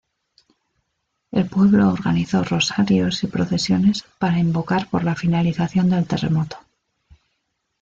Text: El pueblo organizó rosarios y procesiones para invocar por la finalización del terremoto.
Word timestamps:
El 1.29 1.47
pueblo 1.47 1.87
organizó 1.93 2.43
rosarios 2.43 3.23
y 3.23 3.27
procesiones 3.27 4.03
para 4.17 4.39
invocar 4.39 4.89
por 4.89 5.03
la 5.03 5.13
finalización 5.13 5.91
del 5.91 6.07
terremoto. 6.07 6.57